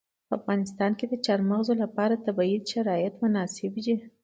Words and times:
په 0.27 0.33
افغانستان 0.39 0.91
کې 0.97 1.05
د 1.07 1.13
چار 1.25 1.39
مغز 1.49 1.67
لپاره 1.83 2.21
طبیعي 2.25 2.57
شرایط 2.71 3.13
مناسب 3.23 3.73
دي. 3.85 3.95